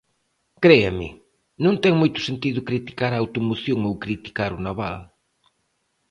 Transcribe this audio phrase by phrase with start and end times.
[0.63, 1.09] Créame,
[1.63, 4.97] non ten moito sentido criticar a automoción ou criticar o naval.